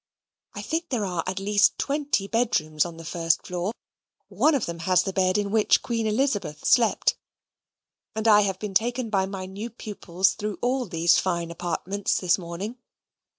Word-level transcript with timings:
I 0.55 0.63
think 0.63 0.89
there 0.89 1.05
are 1.05 1.23
at 1.27 1.37
least 1.39 1.77
twenty 1.77 2.25
bedrooms 2.27 2.85
on 2.85 2.97
the 2.97 3.05
first 3.05 3.45
floor; 3.45 3.71
one 4.29 4.55
of 4.55 4.65
them 4.65 4.79
has 4.79 5.03
the 5.03 5.13
bed 5.13 5.37
in 5.37 5.51
which 5.51 5.83
Queen 5.83 6.07
Elizabeth 6.07 6.65
slept; 6.65 7.17
and 8.15 8.27
I 8.27 8.41
have 8.41 8.57
been 8.57 8.73
taken 8.73 9.11
by 9.11 9.27
my 9.27 9.45
new 9.45 9.69
pupils 9.69 10.33
through 10.33 10.57
all 10.59 10.87
these 10.87 11.19
fine 11.19 11.51
apartments 11.51 12.19
this 12.19 12.39
morning. 12.39 12.77